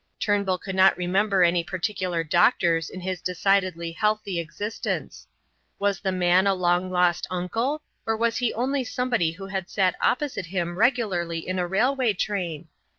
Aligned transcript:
Turnbull 0.19 0.57
could 0.57 0.73
not 0.73 0.97
remember 0.97 1.43
any 1.43 1.63
particular 1.63 2.23
doctors 2.23 2.89
in 2.89 3.01
his 3.01 3.21
decidedly 3.21 3.91
healthy 3.91 4.39
existence. 4.39 5.27
Was 5.77 5.99
the 5.99 6.11
man 6.11 6.47
a 6.47 6.55
long 6.55 6.89
lost 6.89 7.27
uncle, 7.29 7.83
or 8.07 8.17
was 8.17 8.37
he 8.37 8.51
only 8.55 8.83
somebody 8.83 9.33
who 9.33 9.45
had 9.45 9.69
sat 9.69 9.93
opposite 10.01 10.47
him 10.47 10.75
regularly 10.75 11.47
in 11.47 11.59
a 11.59 11.67
railway 11.67 12.13
train? 12.13 12.67